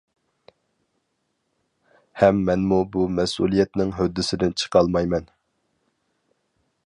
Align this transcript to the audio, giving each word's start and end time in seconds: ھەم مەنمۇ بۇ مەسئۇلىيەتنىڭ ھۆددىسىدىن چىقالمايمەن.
ھەم 2.21 2.39
مەنمۇ 2.47 2.81
بۇ 2.97 3.05
مەسئۇلىيەتنىڭ 3.19 3.93
ھۆددىسىدىن 3.99 4.57
چىقالمايمەن. 4.63 5.31